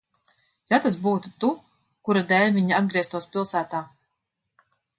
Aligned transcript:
Ja 0.73 0.79
tas 0.85 0.95
būtu 1.03 1.31
tu, 1.43 1.49
kura 2.09 2.25
dēļ 2.33 2.49
viņi 2.57 2.77
atgrieztos 2.81 3.31
pilsētā? 3.37 3.87